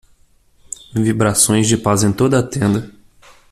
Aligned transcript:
vibrações 0.95 1.67
de 1.67 1.77
paz 1.77 2.01
em 2.01 2.11
toda 2.11 2.39
a 2.39 2.41
tenda. 2.41 2.91